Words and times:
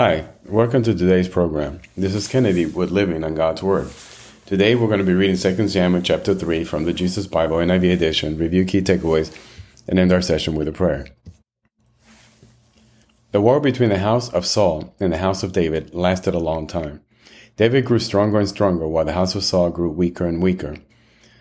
Hi, 0.00 0.28
welcome 0.44 0.84
to 0.84 0.94
today's 0.94 1.26
program. 1.26 1.80
This 1.96 2.14
is 2.14 2.28
Kennedy 2.28 2.66
with 2.66 2.92
Living 2.92 3.24
on 3.24 3.34
God's 3.34 3.64
Word. 3.64 3.90
Today 4.46 4.76
we're 4.76 4.86
going 4.86 5.00
to 5.00 5.04
be 5.04 5.12
reading 5.12 5.36
2 5.36 5.66
Samuel 5.66 6.02
chapter 6.02 6.36
3 6.36 6.62
from 6.62 6.84
the 6.84 6.92
Jesus 6.92 7.26
Bible 7.26 7.56
NIV 7.56 7.94
edition, 7.94 8.38
review 8.38 8.64
key 8.64 8.80
takeaways, 8.80 9.36
and 9.88 9.98
end 9.98 10.12
our 10.12 10.22
session 10.22 10.54
with 10.54 10.68
a 10.68 10.72
prayer. 10.72 11.08
The 13.32 13.40
war 13.40 13.58
between 13.58 13.88
the 13.88 13.98
house 13.98 14.32
of 14.32 14.46
Saul 14.46 14.94
and 15.00 15.12
the 15.12 15.18
house 15.18 15.42
of 15.42 15.50
David 15.50 15.92
lasted 15.92 16.32
a 16.32 16.38
long 16.38 16.68
time. 16.68 17.00
David 17.56 17.84
grew 17.84 17.98
stronger 17.98 18.38
and 18.38 18.48
stronger 18.48 18.86
while 18.86 19.04
the 19.04 19.14
house 19.14 19.34
of 19.34 19.42
Saul 19.42 19.70
grew 19.70 19.90
weaker 19.90 20.26
and 20.26 20.40
weaker. 20.40 20.76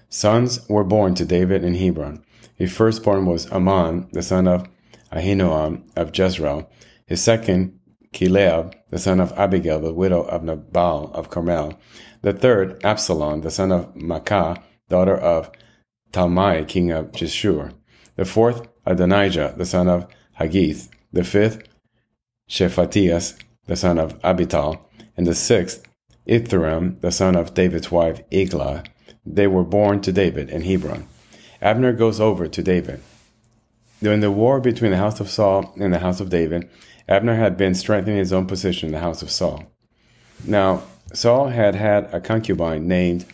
Sons 0.09 0.67
were 0.67 0.83
born 0.83 1.13
to 1.13 1.25
David 1.25 1.63
in 1.63 1.75
Hebron. 1.75 2.25
His 2.55 2.75
firstborn 2.75 3.27
was 3.27 3.51
Amnon, 3.51 4.09
the 4.13 4.23
son 4.23 4.47
of 4.47 4.67
Ahinoam 5.13 5.83
of 5.95 6.17
Jezreel. 6.17 6.67
His 7.05 7.23
second, 7.23 7.77
Chileab, 8.17 8.73
the 8.89 8.97
son 8.97 9.19
of 9.19 9.31
Abigail, 9.33 9.79
the 9.79 9.93
widow 9.93 10.23
of 10.23 10.43
Nabal 10.43 11.11
of 11.13 11.29
Carmel. 11.29 11.79
The 12.23 12.33
third, 12.33 12.83
Absalom, 12.83 13.41
the 13.41 13.51
son 13.51 13.71
of 13.71 13.93
Maacah, 13.93 14.59
daughter 14.89 15.15
of 15.15 15.51
Talmai, 16.11 16.67
king 16.67 16.89
of 16.89 17.11
Geshur. 17.11 17.73
The 18.15 18.25
fourth, 18.25 18.67
Adonijah, 18.87 19.53
the 19.55 19.67
son 19.67 19.87
of 19.87 20.07
Haggith. 20.33 20.89
The 21.13 21.23
fifth, 21.23 21.67
Shephatias, 22.49 23.37
the 23.67 23.75
son 23.75 23.99
of 23.99 24.19
Abital. 24.23 24.79
And 25.15 25.27
the 25.27 25.35
sixth, 25.35 25.83
Ithream, 26.27 26.99
the 27.01 27.11
son 27.11 27.35
of 27.35 27.53
David's 27.53 27.91
wife, 27.91 28.21
Eglah. 28.31 28.83
They 29.27 29.45
were 29.45 29.63
born 29.63 30.01
to 30.01 30.11
David 30.11 30.49
in 30.49 30.63
Hebron. 30.63 31.07
Abner 31.61 31.93
goes 31.93 32.19
over 32.19 32.47
to 32.47 32.63
David. 32.63 32.99
During 34.01 34.19
the 34.19 34.31
war 34.31 34.59
between 34.59 34.91
the 34.91 34.97
house 34.97 35.19
of 35.19 35.29
Saul 35.29 35.73
and 35.79 35.91
the 35.91 35.99
house 35.99 36.19
of 36.19 36.29
David, 36.29 36.69
Abner 37.07 37.35
had 37.35 37.57
been 37.57 37.73
strengthening 37.73 38.17
his 38.17 38.33
own 38.33 38.45
position 38.45 38.87
in 38.87 38.93
the 38.93 38.99
house 38.99 39.21
of 39.21 39.31
Saul. 39.31 39.65
Now, 40.45 40.83
Saul 41.13 41.47
had 41.47 41.73
had 41.73 42.13
a 42.13 42.19
concubine 42.19 42.87
named 42.87 43.25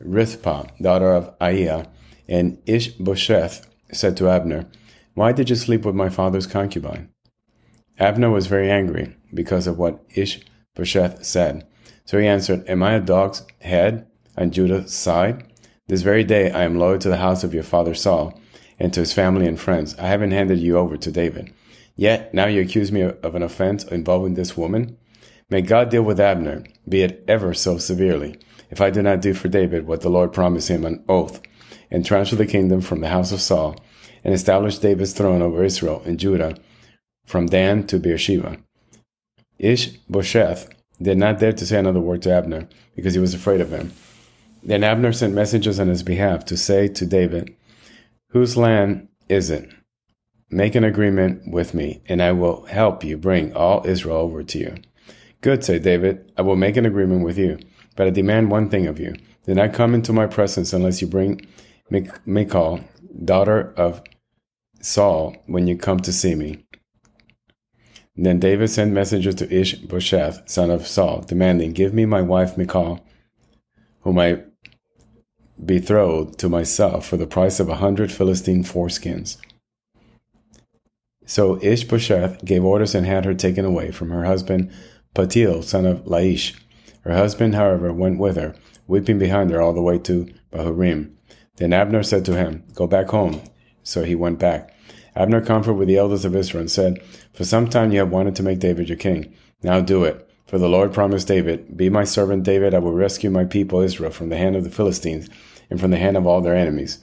Rizpah, 0.00 0.66
daughter 0.80 1.12
of 1.12 1.36
Aiah, 1.40 1.88
and 2.28 2.58
Ishbosheth 2.66 3.66
said 3.92 4.16
to 4.16 4.28
Abner, 4.28 4.66
Why 5.14 5.32
did 5.32 5.50
you 5.50 5.56
sleep 5.56 5.84
with 5.84 5.94
my 5.94 6.08
father's 6.08 6.46
concubine? 6.46 7.10
Abner 7.98 8.30
was 8.30 8.46
very 8.46 8.70
angry 8.70 9.14
because 9.34 9.66
of 9.66 9.78
what 9.78 10.02
Ishbosheth 10.14 11.24
said. 11.24 11.66
So 12.04 12.18
he 12.18 12.26
answered, 12.26 12.68
Am 12.68 12.82
I 12.82 12.94
a 12.94 13.00
dog's 13.00 13.42
head 13.60 14.06
on 14.36 14.50
Judah's 14.50 14.94
side? 14.94 15.44
This 15.88 16.02
very 16.02 16.24
day 16.24 16.50
I 16.50 16.62
am 16.62 16.78
loyal 16.78 16.98
to 16.98 17.08
the 17.08 17.16
house 17.18 17.44
of 17.44 17.54
your 17.54 17.62
father 17.62 17.94
Saul 17.94 18.38
and 18.78 18.92
to 18.92 19.00
his 19.00 19.12
family 19.12 19.46
and 19.46 19.58
friends. 19.58 19.96
I 19.98 20.08
haven't 20.08 20.32
handed 20.32 20.58
you 20.58 20.76
over 20.76 20.96
to 20.96 21.10
David. 21.10 21.52
Yet 21.96 22.34
now 22.34 22.46
you 22.46 22.60
accuse 22.60 22.92
me 22.92 23.02
of 23.02 23.34
an 23.34 23.42
offense 23.42 23.84
involving 23.84 24.34
this 24.34 24.56
woman? 24.56 24.98
May 25.48 25.62
God 25.62 25.90
deal 25.90 26.02
with 26.02 26.20
Abner, 26.20 26.64
be 26.88 27.02
it 27.02 27.24
ever 27.26 27.54
so 27.54 27.78
severely, 27.78 28.38
if 28.70 28.80
I 28.80 28.90
do 28.90 29.00
not 29.00 29.22
do 29.22 29.32
for 29.32 29.48
David 29.48 29.86
what 29.86 30.00
the 30.00 30.10
Lord 30.10 30.32
promised 30.32 30.68
him 30.68 30.84
on 30.84 31.04
oath, 31.08 31.40
and 31.90 32.04
transfer 32.04 32.36
the 32.36 32.46
kingdom 32.46 32.80
from 32.80 33.00
the 33.00 33.08
house 33.08 33.32
of 33.32 33.40
Saul, 33.40 33.76
and 34.24 34.34
establish 34.34 34.78
David's 34.78 35.12
throne 35.12 35.40
over 35.40 35.64
Israel 35.64 36.02
and 36.04 36.18
Judah, 36.18 36.56
from 37.24 37.46
Dan 37.46 37.86
to 37.86 37.98
Beersheba. 37.98 38.58
Ishbosheth 39.58 40.68
did 41.00 41.16
not 41.16 41.38
dare 41.38 41.52
to 41.52 41.66
say 41.66 41.78
another 41.78 42.00
word 42.00 42.22
to 42.22 42.32
Abner, 42.32 42.68
because 42.94 43.14
he 43.14 43.20
was 43.20 43.34
afraid 43.34 43.60
of 43.60 43.70
him. 43.70 43.92
Then 44.62 44.82
Abner 44.82 45.12
sent 45.12 45.32
messengers 45.32 45.78
on 45.78 45.88
his 45.88 46.02
behalf 46.02 46.44
to 46.46 46.56
say 46.56 46.88
to 46.88 47.06
David, 47.06 47.54
Whose 48.36 48.54
land 48.54 49.08
is 49.30 49.48
it? 49.48 49.66
Make 50.50 50.74
an 50.74 50.84
agreement 50.84 51.50
with 51.50 51.72
me, 51.72 52.02
and 52.06 52.22
I 52.22 52.32
will 52.32 52.66
help 52.66 53.02
you 53.02 53.16
bring 53.16 53.54
all 53.54 53.86
Israel 53.86 54.18
over 54.18 54.42
to 54.42 54.58
you. 54.58 54.74
Good, 55.40 55.64
said 55.64 55.82
David. 55.82 56.30
I 56.36 56.42
will 56.42 56.54
make 56.54 56.76
an 56.76 56.84
agreement 56.84 57.24
with 57.24 57.38
you, 57.38 57.58
but 57.96 58.06
I 58.06 58.10
demand 58.10 58.50
one 58.50 58.68
thing 58.68 58.86
of 58.88 59.00
you. 59.00 59.14
Do 59.46 59.54
not 59.54 59.72
come 59.72 59.94
into 59.94 60.12
my 60.12 60.26
presence 60.26 60.74
unless 60.74 61.00
you 61.00 61.08
bring 61.08 61.46
Michal, 62.26 62.80
daughter 63.24 63.72
of 63.74 64.02
Saul, 64.82 65.34
when 65.46 65.66
you 65.66 65.78
come 65.78 66.00
to 66.00 66.12
see 66.12 66.34
me. 66.34 66.66
Then 68.16 68.38
David 68.38 68.68
sent 68.68 68.92
messengers 68.92 69.36
to 69.36 69.50
Ishbosheth, 69.50 70.46
son 70.46 70.70
of 70.70 70.86
Saul, 70.86 71.22
demanding, 71.22 71.72
Give 71.72 71.94
me 71.94 72.04
my 72.04 72.20
wife 72.20 72.58
Michal, 72.58 73.02
whom 74.00 74.18
I 74.18 74.42
betrothed 75.64 76.38
to 76.38 76.48
myself 76.48 77.06
for 77.06 77.16
the 77.16 77.26
price 77.26 77.60
of 77.60 77.68
a 77.68 77.76
hundred 77.76 78.12
Philistine 78.12 78.64
foreskins. 78.64 79.36
So 81.24 81.58
Ishbosheth 81.60 82.44
gave 82.44 82.64
orders 82.64 82.94
and 82.94 83.06
had 83.06 83.24
her 83.24 83.34
taken 83.34 83.64
away 83.64 83.90
from 83.90 84.10
her 84.10 84.24
husband 84.24 84.70
Paltiel, 85.14 85.64
son 85.64 85.86
of 85.86 86.04
Laish. 86.04 86.54
Her 87.00 87.14
husband, 87.14 87.54
however, 87.54 87.92
went 87.92 88.18
with 88.18 88.36
her, 88.36 88.54
weeping 88.86 89.18
behind 89.18 89.50
her 89.50 89.60
all 89.60 89.72
the 89.72 89.82
way 89.82 89.98
to 90.00 90.32
Bahurim. 90.52 91.12
Then 91.56 91.72
Abner 91.72 92.02
said 92.02 92.24
to 92.26 92.36
him, 92.36 92.64
Go 92.74 92.86
back 92.86 93.08
home. 93.08 93.40
So 93.82 94.04
he 94.04 94.14
went 94.14 94.38
back. 94.38 94.74
Abner 95.14 95.40
comforted 95.40 95.78
with 95.78 95.88
the 95.88 95.96
elders 95.96 96.24
of 96.24 96.36
Israel 96.36 96.60
and 96.60 96.70
said, 96.70 97.02
For 97.32 97.44
some 97.44 97.68
time 97.68 97.92
you 97.92 98.00
have 98.00 98.10
wanted 98.10 98.36
to 98.36 98.42
make 98.42 98.58
David 98.58 98.88
your 98.88 98.98
king. 98.98 99.32
Now 99.62 99.80
do 99.80 100.04
it. 100.04 100.25
For 100.46 100.58
the 100.58 100.68
Lord 100.68 100.92
promised 100.92 101.26
David, 101.26 101.76
Be 101.76 101.90
my 101.90 102.04
servant 102.04 102.44
David, 102.44 102.72
I 102.72 102.78
will 102.78 102.92
rescue 102.92 103.30
my 103.30 103.44
people 103.44 103.80
Israel 103.80 104.12
from 104.12 104.28
the 104.28 104.36
hand 104.36 104.54
of 104.54 104.62
the 104.62 104.70
Philistines 104.70 105.28
and 105.70 105.80
from 105.80 105.90
the 105.90 105.96
hand 105.96 106.16
of 106.16 106.26
all 106.26 106.40
their 106.40 106.54
enemies. 106.54 107.00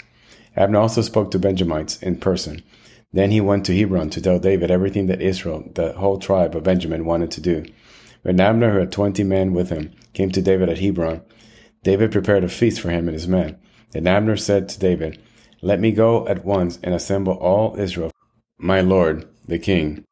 Abner 0.56 0.80
also 0.80 1.02
spoke 1.02 1.31
to 1.31 1.40
Benjamites 1.40 2.02
in 2.02 2.18
person. 2.18 2.64
Then 3.12 3.31
he 3.31 3.42
went 3.42 3.66
to 3.66 3.78
Hebron 3.78 4.09
to 4.12 4.22
tell 4.22 4.40
David 4.40 4.72
everything 4.72 5.08
that 5.08 5.22
Israel, 5.22 5.70
the 5.76 5.94
whole 5.94 6.18
tribe 6.18 6.56
of 6.56 6.64
Benjamin, 6.64 7.06
wanted 7.06 7.31
to 7.31 7.42
do. 7.42 7.66
When 8.22 8.40
Abner, 8.40 8.72
who 8.72 8.80
had 8.80 8.92
twenty 8.92 9.24
men 9.24 9.54
with 9.54 9.70
him, 9.70 9.92
came 10.14 10.31
to 10.31 10.42
David 10.42 10.70
at 10.70 10.80
Hebron, 10.80 11.22
David 11.84 12.14
prepared 12.14 12.46
a 12.46 12.50
feast 12.50 12.80
for 12.80 12.90
him 12.90 13.10
and 13.10 13.14
his 13.14 13.28
men. 13.28 13.60
Then 13.92 14.08
Abner 14.08 14.38
said 14.38 14.70
to 14.70 14.80
David, 14.80 15.22
Let 15.62 15.81
me 15.81 15.92
go 15.92 16.25
at 16.28 16.46
once 16.46 16.80
and 16.81 16.96
assemble 16.96 17.34
all 17.34 17.78
Israel, 17.78 18.12
my 18.58 18.80
lord, 18.80 19.28
the 19.48 19.60
king, 19.60 20.06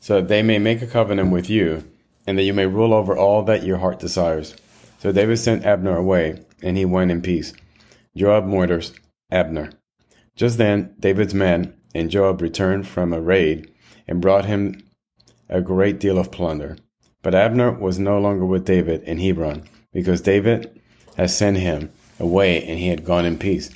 so 0.00 0.16
that 0.16 0.28
they 0.28 0.42
may 0.42 0.58
make 0.58 0.80
a 0.80 0.86
covenant 0.86 1.30
with 1.30 1.50
you, 1.50 1.84
and 2.26 2.38
that 2.38 2.44
you 2.44 2.54
may 2.54 2.66
rule 2.66 2.94
over 2.94 3.16
all 3.16 3.42
that 3.42 3.64
your 3.64 3.78
heart 3.78 3.98
desires. 3.98 4.54
So 4.98 5.12
David 5.12 5.38
sent 5.38 5.64
Abner 5.64 5.96
away, 5.96 6.44
and 6.62 6.76
he 6.76 6.84
went 6.84 7.10
in 7.10 7.20
peace. 7.20 7.52
Joab 8.16 8.46
murders 8.46 8.92
Abner. 9.30 9.70
Just 10.36 10.58
then, 10.58 10.94
David's 10.98 11.34
men 11.34 11.74
and 11.94 12.10
Joab 12.10 12.40
returned 12.40 12.88
from 12.88 13.12
a 13.12 13.20
raid 13.20 13.70
and 14.08 14.20
brought 14.20 14.46
him 14.46 14.82
a 15.48 15.60
great 15.60 16.00
deal 16.00 16.18
of 16.18 16.32
plunder. 16.32 16.76
But 17.22 17.34
Abner 17.34 17.70
was 17.70 17.98
no 17.98 18.18
longer 18.18 18.44
with 18.44 18.64
David 18.64 19.02
in 19.02 19.18
Hebron, 19.18 19.64
because 19.92 20.20
David 20.20 20.80
had 21.16 21.30
sent 21.30 21.58
him 21.58 21.92
away 22.18 22.62
and 22.64 22.78
he 22.78 22.88
had 22.88 23.04
gone 23.04 23.24
in 23.24 23.38
peace. 23.38 23.70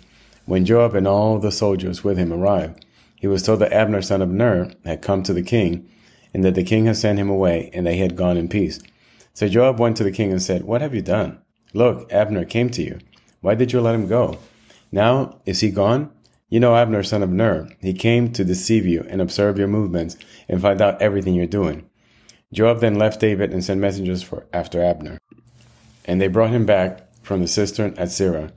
When 0.46 0.64
Joab 0.64 0.94
and 0.94 1.06
all 1.06 1.38
the 1.38 1.52
soldiers 1.52 2.02
with 2.02 2.18
him 2.18 2.32
arrived, 2.32 2.84
he 3.16 3.26
was 3.26 3.42
told 3.42 3.60
that 3.60 3.72
Abner 3.72 4.02
son 4.02 4.22
of 4.22 4.30
Ner 4.30 4.72
had 4.84 5.02
come 5.02 5.22
to 5.24 5.32
the 5.32 5.42
king, 5.42 5.88
and 6.34 6.44
that 6.44 6.54
the 6.54 6.64
king 6.64 6.86
had 6.86 6.96
sent 6.96 7.18
him 7.18 7.30
away, 7.30 7.70
and 7.72 7.86
they 7.86 7.96
had 7.96 8.16
gone 8.16 8.36
in 8.36 8.48
peace. 8.48 8.80
So 9.34 9.48
Joab 9.48 9.78
went 9.78 9.96
to 9.98 10.04
the 10.04 10.12
king 10.12 10.30
and 10.30 10.42
said, 10.42 10.64
What 10.64 10.80
have 10.80 10.94
you 10.94 11.02
done? 11.02 11.38
Look, 11.72 12.12
Abner 12.12 12.44
came 12.44 12.70
to 12.70 12.82
you. 12.82 12.98
Why 13.40 13.54
did 13.54 13.72
you 13.72 13.80
let 13.80 13.94
him 13.94 14.08
go? 14.08 14.38
Now 14.90 15.40
is 15.44 15.60
he 15.60 15.70
gone? 15.70 16.10
You 16.48 16.60
know 16.60 16.74
Abner, 16.74 17.02
son 17.02 17.22
of 17.22 17.30
Ner. 17.30 17.68
He 17.80 17.92
came 17.92 18.32
to 18.32 18.44
deceive 18.44 18.86
you 18.86 19.06
and 19.08 19.20
observe 19.20 19.58
your 19.58 19.68
movements 19.68 20.16
and 20.48 20.62
find 20.62 20.80
out 20.80 21.00
everything 21.00 21.34
you're 21.34 21.46
doing. 21.46 21.88
Joab 22.52 22.80
then 22.80 22.94
left 22.94 23.20
David 23.20 23.52
and 23.52 23.62
sent 23.62 23.80
messengers 23.80 24.22
for 24.22 24.46
after 24.52 24.82
Abner. 24.82 25.18
And 26.06 26.20
they 26.20 26.28
brought 26.28 26.50
him 26.50 26.64
back 26.64 27.00
from 27.22 27.42
the 27.42 27.46
cistern 27.46 27.94
at 27.98 28.08
Sirah. 28.08 28.50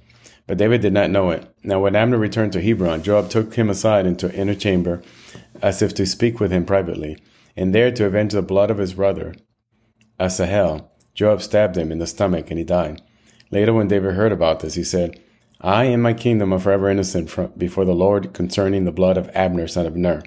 But 0.47 0.57
David 0.57 0.81
did 0.81 0.93
not 0.93 1.11
know 1.11 1.31
it. 1.31 1.53
Now 1.63 1.81
when 1.81 1.95
Abner 1.95 2.17
returned 2.17 2.53
to 2.53 2.61
Hebron, 2.61 3.03
Joab 3.03 3.29
took 3.29 3.53
him 3.55 3.69
aside 3.69 4.05
into 4.05 4.29
an 4.29 4.35
inner 4.35 4.55
chamber, 4.55 5.03
as 5.61 5.81
if 5.81 5.93
to 5.95 6.05
speak 6.05 6.39
with 6.39 6.51
him 6.51 6.65
privately, 6.65 7.17
and 7.61 7.75
there 7.75 7.91
to 7.91 8.05
avenge 8.05 8.33
the 8.33 8.41
blood 8.41 8.71
of 8.71 8.79
his 8.79 8.95
brother, 8.95 9.35
Asahel, 10.19 10.91
Joab 11.13 11.43
stabbed 11.43 11.77
him 11.77 11.91
in 11.91 11.99
the 11.99 12.07
stomach, 12.07 12.49
and 12.49 12.57
he 12.57 12.65
died. 12.65 13.03
Later, 13.51 13.71
when 13.71 13.87
David 13.87 14.15
heard 14.15 14.31
about 14.31 14.61
this, 14.61 14.73
he 14.73 14.83
said, 14.83 15.21
I 15.61 15.83
and 15.83 16.01
my 16.01 16.13
kingdom 16.13 16.53
are 16.53 16.59
forever 16.59 16.89
innocent 16.89 17.59
before 17.59 17.85
the 17.85 17.93
Lord 17.93 18.33
concerning 18.33 18.85
the 18.85 18.91
blood 18.91 19.15
of 19.15 19.29
Abner, 19.35 19.67
son 19.67 19.85
of 19.85 19.95
Ner. 19.95 20.23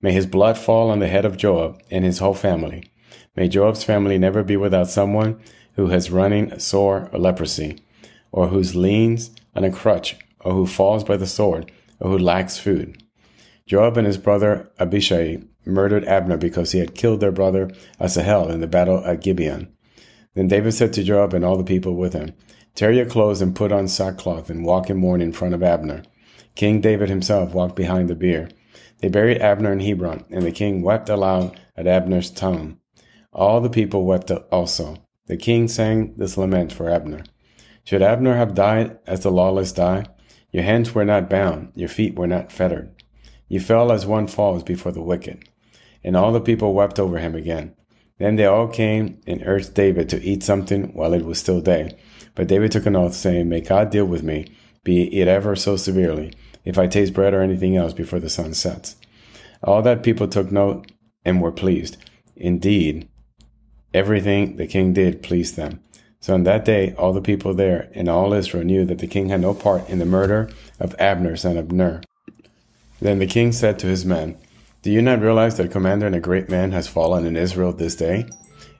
May 0.00 0.12
his 0.12 0.26
blood 0.26 0.56
fall 0.56 0.90
on 0.90 1.00
the 1.00 1.08
head 1.08 1.24
of 1.24 1.36
Joab 1.36 1.82
and 1.90 2.04
his 2.04 2.20
whole 2.20 2.34
family. 2.34 2.88
May 3.34 3.48
Joab's 3.48 3.82
family 3.82 4.16
never 4.16 4.44
be 4.44 4.56
without 4.56 4.88
someone 4.88 5.40
who 5.74 5.88
has 5.88 6.12
running 6.12 6.60
sore 6.60 7.08
or 7.12 7.18
leprosy, 7.18 7.80
or 8.30 8.48
who 8.48 8.60
leans 8.60 9.32
on 9.56 9.64
a 9.64 9.72
crutch, 9.72 10.16
or 10.40 10.52
who 10.52 10.66
falls 10.66 11.02
by 11.02 11.16
the 11.16 11.26
sword, 11.26 11.72
or 11.98 12.10
who 12.10 12.18
lacks 12.18 12.56
food. 12.56 13.02
Joab 13.68 13.98
and 13.98 14.06
his 14.06 14.16
brother 14.16 14.70
Abishai 14.80 15.42
murdered 15.66 16.06
Abner 16.06 16.38
because 16.38 16.72
he 16.72 16.78
had 16.78 16.94
killed 16.94 17.20
their 17.20 17.30
brother 17.30 17.70
Asahel 18.00 18.48
in 18.48 18.60
the 18.62 18.66
battle 18.66 19.04
at 19.04 19.20
Gibeon. 19.20 19.70
Then 20.34 20.48
David 20.48 20.72
said 20.72 20.94
to 20.94 21.04
Joab 21.04 21.34
and 21.34 21.44
all 21.44 21.58
the 21.58 21.64
people 21.64 21.94
with 21.94 22.14
him, 22.14 22.32
Tear 22.74 22.92
your 22.92 23.04
clothes 23.04 23.42
and 23.42 23.54
put 23.54 23.70
on 23.70 23.86
sackcloth 23.86 24.48
and 24.48 24.64
walk 24.64 24.88
in 24.88 24.96
mourning 24.96 25.28
in 25.28 25.32
front 25.34 25.52
of 25.52 25.62
Abner. 25.62 26.02
King 26.54 26.80
David 26.80 27.10
himself 27.10 27.52
walked 27.52 27.76
behind 27.76 28.08
the 28.08 28.14
bier. 28.14 28.48
They 29.00 29.08
buried 29.08 29.42
Abner 29.42 29.72
in 29.72 29.80
Hebron, 29.80 30.24
and 30.30 30.42
the 30.42 30.50
king 30.50 30.80
wept 30.80 31.10
aloud 31.10 31.60
at 31.76 31.86
Abner's 31.86 32.30
tomb. 32.30 32.80
All 33.34 33.60
the 33.60 33.68
people 33.68 34.06
wept 34.06 34.30
also. 34.30 34.96
The 35.26 35.36
king 35.36 35.68
sang 35.68 36.14
this 36.16 36.38
lament 36.38 36.72
for 36.72 36.88
Abner. 36.88 37.22
Should 37.84 38.00
Abner 38.00 38.36
have 38.36 38.54
died 38.54 38.98
as 39.06 39.20
the 39.20 39.30
lawless 39.30 39.72
die? 39.72 40.06
Your 40.52 40.62
hands 40.62 40.94
were 40.94 41.04
not 41.04 41.28
bound, 41.28 41.72
your 41.74 41.90
feet 41.90 42.14
were 42.14 42.26
not 42.26 42.50
fettered. 42.50 42.94
You 43.48 43.60
fell 43.60 43.90
as 43.90 44.06
one 44.06 44.26
falls 44.26 44.62
before 44.62 44.92
the 44.92 45.02
wicked. 45.02 45.48
And 46.04 46.16
all 46.16 46.32
the 46.32 46.40
people 46.40 46.74
wept 46.74 47.00
over 47.00 47.18
him 47.18 47.34
again. 47.34 47.74
Then 48.18 48.36
they 48.36 48.46
all 48.46 48.68
came 48.68 49.20
and 49.26 49.42
urged 49.46 49.74
David 49.74 50.08
to 50.10 50.22
eat 50.22 50.42
something 50.42 50.92
while 50.92 51.14
it 51.14 51.24
was 51.24 51.38
still 51.38 51.60
day. 51.60 51.96
But 52.34 52.48
David 52.48 52.72
took 52.72 52.86
an 52.86 52.96
oath, 52.96 53.14
saying, 53.14 53.48
May 53.48 53.60
God 53.60 53.90
deal 53.90 54.04
with 54.04 54.22
me, 54.22 54.46
be 54.84 55.20
it 55.20 55.28
ever 55.28 55.56
so 55.56 55.76
severely, 55.76 56.32
if 56.64 56.78
I 56.78 56.86
taste 56.86 57.14
bread 57.14 57.34
or 57.34 57.42
anything 57.42 57.76
else 57.76 57.92
before 57.92 58.20
the 58.20 58.28
sun 58.28 58.54
sets. 58.54 58.96
All 59.62 59.82
that 59.82 60.02
people 60.02 60.28
took 60.28 60.52
note 60.52 60.90
and 61.24 61.40
were 61.40 61.52
pleased. 61.52 61.96
Indeed, 62.36 63.08
everything 63.92 64.56
the 64.56 64.66
king 64.66 64.92
did 64.92 65.22
pleased 65.22 65.56
them. 65.56 65.80
So 66.20 66.34
on 66.34 66.42
that 66.44 66.64
day, 66.64 66.94
all 66.98 67.12
the 67.12 67.20
people 67.20 67.54
there 67.54 67.90
and 67.94 68.08
all 68.08 68.32
Israel 68.32 68.64
knew 68.64 68.84
that 68.84 68.98
the 68.98 69.06
king 69.06 69.28
had 69.28 69.40
no 69.40 69.54
part 69.54 69.88
in 69.88 69.98
the 69.98 70.04
murder 70.04 70.50
of 70.80 70.94
Abner, 70.98 71.36
son 71.36 71.56
of 71.56 71.70
Ner. 71.70 72.02
Then 73.00 73.18
the 73.18 73.26
king 73.26 73.52
said 73.52 73.78
to 73.78 73.86
his 73.86 74.04
men, 74.04 74.36
Do 74.82 74.90
you 74.90 75.02
not 75.02 75.20
realize 75.20 75.56
that 75.56 75.66
a 75.66 75.70
commander 75.70 76.06
and 76.06 76.14
a 76.14 76.20
great 76.20 76.48
man 76.48 76.72
has 76.72 76.88
fallen 76.88 77.26
in 77.26 77.36
Israel 77.36 77.72
this 77.72 77.94
day? 77.94 78.26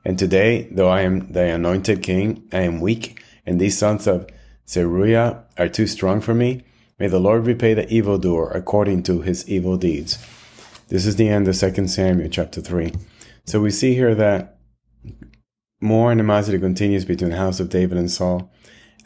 And 0.05 0.19
today, 0.19 0.69
though 0.70 0.88
I 0.88 1.03
am 1.03 1.32
the 1.32 1.53
anointed 1.55 2.03
king, 2.03 2.49
I 2.53 2.61
am 2.61 2.81
weak, 2.81 3.23
and 3.47 3.61
these 3.61 3.79
sons 3.79 4.06
of 4.06 4.29
Zeruiah 4.69 5.44
are 5.56 5.69
too 5.69 5.87
strong 5.87 6.20
for 6.20 6.35
me. 6.35 6.65
May 6.99 7.09
the 7.09 7.20
Lord 7.20 7.47
repay 7.47 7.75
the 7.75 7.88
evildoer 7.88 8.50
according 8.50 9.05
to 9.05 9.23
his 9.23 9.49
evil 9.49 9.76
deeds. 9.76 10.19
This 10.88 11.06
is 11.06 11.17
the 11.17 11.29
end 11.29 11.47
of 11.47 11.56
2 11.56 11.87
Samuel 11.87 12.31
chapter 12.31 12.61
3. 12.61 12.93
So 13.44 13.61
we 13.61 13.71
see 13.71 13.94
here 13.94 14.14
that 14.14 14.59
more 15.81 16.11
animosity 16.11 16.59
continues 16.59 17.05
between 17.05 17.31
the 17.31 17.37
house 17.37 17.61
of 17.61 17.69
David 17.69 17.99
and 17.99 18.11
Saul. 18.11 18.50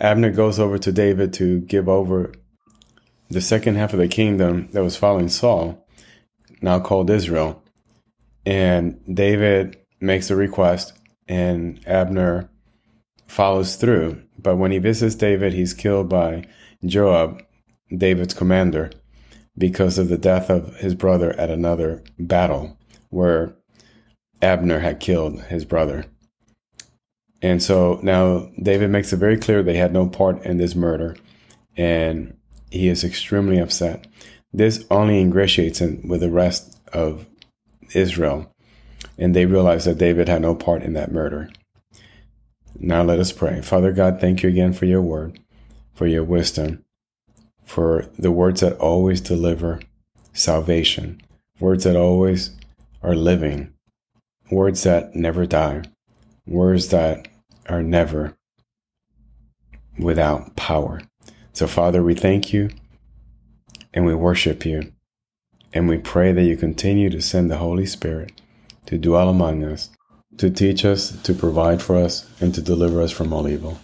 Abner 0.00 0.31
goes 0.31 0.58
over 0.58 0.79
to 0.79 0.91
David 0.91 1.32
to 1.35 1.61
give 1.61 1.88
over 1.88 2.32
the 3.32 3.40
second 3.40 3.76
half 3.76 3.94
of 3.94 3.99
the 3.99 4.08
kingdom 4.08 4.69
that 4.73 4.84
was 4.84 4.96
following 4.96 5.29
Saul, 5.29 5.87
now 6.61 6.79
called 6.79 7.08
Israel. 7.08 7.62
And 8.44 9.00
David 9.12 9.79
makes 10.00 10.31
a 10.31 10.37
request, 10.37 10.93
and 11.26 11.81
Abner 11.87 12.50
follows 13.26 13.76
through. 13.76 14.23
But 14.38 14.56
when 14.56 14.70
he 14.70 14.79
visits 14.79 15.14
David, 15.14 15.55
he's 15.55 15.73
killed 15.73 16.11
by 16.11 16.44
Joab, 16.84 17.43
David's 17.96 18.34
commander, 18.34 18.90
because 19.56 19.96
of 19.96 20.08
the 20.08 20.19
death 20.19 20.50
of 20.50 20.76
his 20.76 20.94
brother 20.94 21.32
at 21.40 21.50
another 21.50 22.02
battle 22.19 22.76
where 23.08 23.55
Abner 24.43 24.81
had 24.81 25.00
killed 25.00 25.40
his 25.44 25.64
brother. 25.64 26.05
And 27.40 27.62
so 27.62 27.99
now 28.02 28.50
David 28.62 28.90
makes 28.90 29.12
it 29.12 29.17
very 29.17 29.38
clear 29.38 29.62
they 29.62 29.76
had 29.76 29.93
no 29.93 30.06
part 30.06 30.44
in 30.44 30.58
this 30.58 30.75
murder. 30.75 31.17
And 31.76 32.37
he 32.72 32.88
is 32.88 33.04
extremely 33.04 33.58
upset. 33.58 34.06
This 34.50 34.86
only 34.90 35.20
ingratiates 35.20 35.80
him 35.80 36.08
with 36.08 36.22
the 36.22 36.30
rest 36.30 36.80
of 36.90 37.26
Israel, 37.94 38.50
and 39.19 39.36
they 39.36 39.44
realize 39.44 39.84
that 39.84 39.98
David 39.98 40.26
had 40.26 40.40
no 40.40 40.54
part 40.54 40.82
in 40.82 40.94
that 40.94 41.12
murder. 41.12 41.50
Now 42.78 43.02
let 43.02 43.19
us 43.19 43.30
pray. 43.30 43.60
Father 43.60 43.92
God, 43.92 44.20
thank 44.20 44.42
you 44.42 44.48
again 44.48 44.72
for 44.72 44.86
your 44.86 45.02
word, 45.02 45.38
for 45.92 46.06
your 46.06 46.24
wisdom, 46.24 46.82
for 47.62 48.06
the 48.19 48.32
words 48.32 48.62
that 48.62 48.78
always 48.78 49.20
deliver 49.20 49.80
salvation, 50.32 51.20
words 51.60 51.84
that 51.84 51.94
always 51.94 52.52
are 53.02 53.14
living, 53.14 53.74
words 54.50 54.82
that 54.84 55.14
never 55.14 55.44
die, 55.44 55.82
words 56.46 56.88
that 56.88 57.28
are 57.69 57.82
never 57.82 58.34
without 59.98 60.56
power. 60.56 61.02
So, 61.52 61.66
Father, 61.66 62.02
we 62.02 62.14
thank 62.14 62.52
you 62.52 62.70
and 63.93 64.06
we 64.06 64.14
worship 64.14 64.64
you. 64.64 64.93
And 65.75 65.88
we 65.88 65.99
pray 65.99 66.32
that 66.32 66.44
you 66.44 66.56
continue 66.56 67.08
to 67.10 67.22
send 67.22 67.50
the 67.50 67.56
Holy 67.56 67.87
Spirit 67.87 68.40
to 68.87 68.99
dwell 68.99 69.28
among 69.28 69.64
us, 69.64 69.90
to 70.38 70.50
teach 70.50 70.84
us, 70.84 71.20
to 71.22 71.32
provide 71.32 71.82
for 71.82 71.96
us, 71.96 72.28
and 72.40 72.54
to 72.54 72.60
deliver 72.60 73.00
us 73.00 73.10
from 73.10 73.32
all 73.32 73.49
evil. 73.49 73.78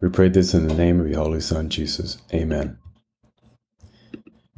We 0.00 0.08
pray 0.08 0.28
this 0.28 0.54
in 0.54 0.68
the 0.68 0.74
name 0.74 1.00
of 1.00 1.08
your 1.08 1.20
Holy 1.20 1.40
Son, 1.40 1.68
Jesus. 1.68 2.18
Amen. 2.32 2.78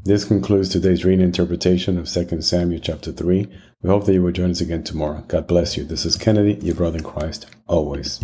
This 0.04 0.24
concludes 0.24 0.68
today's 0.68 1.04
reading 1.04 1.24
interpretation 1.24 1.98
of 1.98 2.08
2 2.08 2.42
Samuel 2.42 2.80
chapter 2.80 3.12
3. 3.12 3.46
We 3.82 3.90
hope 3.90 4.04
that 4.06 4.14
you 4.14 4.22
will 4.22 4.32
join 4.32 4.50
us 4.50 4.60
again 4.60 4.82
tomorrow. 4.82 5.24
God 5.28 5.46
bless 5.46 5.76
you. 5.76 5.84
This 5.84 6.04
is 6.04 6.16
Kennedy, 6.16 6.58
your 6.64 6.74
brother 6.74 6.98
in 6.98 7.04
Christ, 7.04 7.46
always. 7.66 8.20